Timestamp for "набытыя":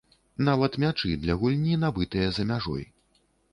1.85-2.27